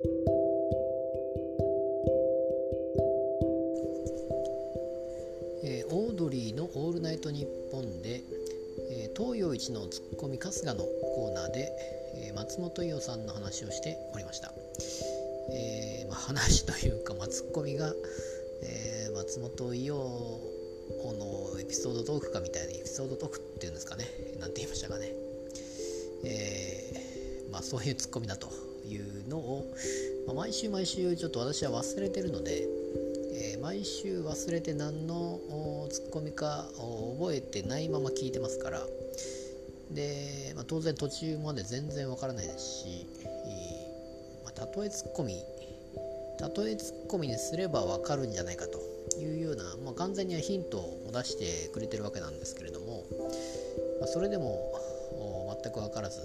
[0.00, 8.22] えー、オードリーの「オールナイトニッポンで」
[8.90, 11.72] えー、東洋一のツッコミ春日のコーナーで、
[12.14, 14.54] えー、松本伊代さんの話をしておりました、
[15.50, 17.92] えまあ、話というか、まあ、ツッコミが、
[18.62, 24.04] え、松本伊代のエピソードトークかみたいなエピソードトークっていうんですかね。
[24.38, 25.12] なんて言いましたかね、
[26.22, 28.67] えまあ、そういうツッコミだと。
[28.88, 29.72] いうのを、
[30.26, 32.66] まあ、毎週毎週ちょっと私は忘れてるので、
[33.32, 35.40] えー、毎週忘れて何の
[35.90, 36.66] ツッコミか
[37.18, 38.82] 覚えてないまま聞いてますから。
[39.90, 43.06] で、まあ、当然途中まで全然わからないですし、
[44.44, 48.78] まあ、例えツッコミ例えツッコミにすればわかるんじゃないかと
[49.18, 53.04] いうような、まあ、完全にはヒントを出してくれてるわけなんですけれども、
[54.00, 54.72] まあ、それでも
[55.62, 56.20] 全く分からず、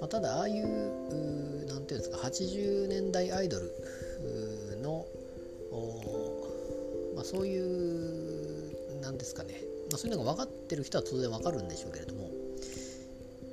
[0.00, 3.72] まあ、ただああいう何ていうんですか80年代アイドル
[4.82, 5.06] の
[7.14, 9.54] まあ、そういうなんですかね、
[9.90, 12.30] まあ、そういうのが分かってる人は当然分かるんでしょうけれども、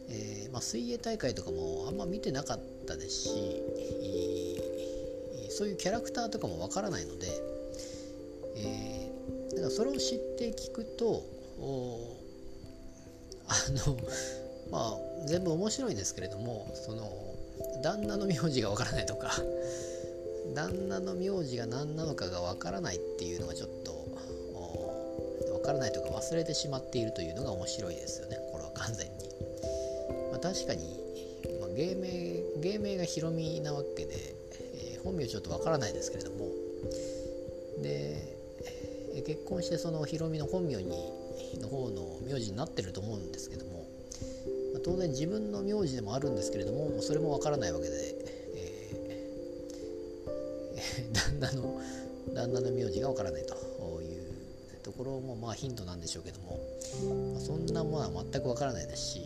[0.09, 3.29] えー、ま、水泳大会とかもあんま見てなかったですし
[5.49, 7.27] そういうキャラクターとかも分からないので、
[8.57, 11.23] えー、だからそれを知って聞くと
[13.47, 13.53] あ
[13.87, 13.97] の
[14.73, 17.11] まあ全部面白いんですけれどもその
[17.83, 19.31] 旦那の名字が分からないとか
[20.55, 23.93] 旦那の名字が何なのかがわからないっていうのがちょっと
[25.53, 28.37] わからないとか忘れてしまっているというのが面白いですよね。
[28.51, 29.13] これは完全に、
[30.31, 30.99] まあ、確かに、
[31.61, 34.35] まあ、芸名芸名がヒロミなわけで、
[34.73, 36.49] えー、本名ちょっとわからないですけれども
[37.81, 38.37] で、
[39.25, 41.13] 結婚してそのヒロミの本名に
[41.61, 43.72] の方の名字になってると思うんですけども、
[44.83, 48.15] 当然自分の名字でもあるんですけれどもそれもわからないわけで
[48.55, 48.91] え
[51.13, 51.81] 旦那の
[52.33, 53.53] 旦那の名字がわからないと
[54.01, 54.23] いう
[54.83, 56.59] ところもまあヒントなんでしょうけども、
[57.33, 59.21] ま、そんなものは全くわからないですし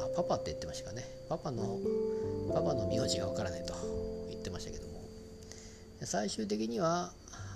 [0.00, 1.04] あパパって言ってましたかね。
[1.28, 1.78] パパの
[2.52, 3.74] パパの名字がわからないと
[4.30, 5.00] 言ってましたけども
[6.02, 7.12] 最終的には、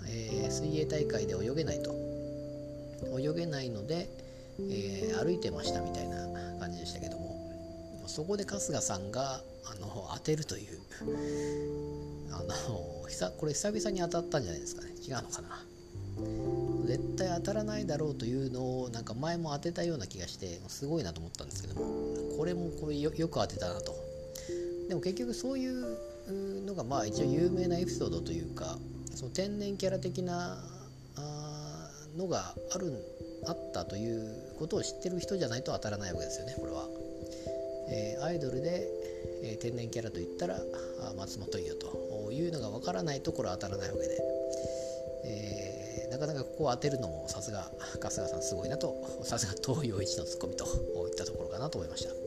[0.09, 2.21] えー、水泳大会で泳げないと。
[3.19, 4.09] 泳げないので、
[4.71, 6.17] えー、歩いてましたみたいな
[6.59, 10.81] 感じでしたけどもそこで春日さんがあの当てるという
[12.33, 12.55] あの
[13.39, 14.91] これ久々に当たったんじゃないですかね。
[15.07, 15.49] 違うのかな。
[16.87, 21.87] 絶対当たらないだろうというのをなんか前も当てたような気がしてすごいなと思ったんですけども
[22.37, 23.95] これもこれよく当てたなと。
[24.89, 25.97] でも結局そういう
[26.67, 28.79] のがまあ一応有名なエピソードというか
[29.15, 30.59] その天然キャラ的な
[32.17, 32.93] のがある
[33.47, 36.89] あったということを知ってる人じゃないと当たらないわけですよねこれは、
[37.91, 38.87] えー、アイドルで、
[39.45, 40.59] えー、天然キャラといったら
[41.17, 44.19] 松本伊代というのが分からないところは当たらないわけで、
[45.25, 50.65] えー、なかなかここを当てるのもさすが春日さんすごいなとさすが東洋一のツッコミと
[51.09, 52.20] いったところかなと思いました。